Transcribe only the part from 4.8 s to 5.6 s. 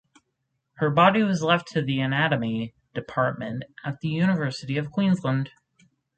Queensland.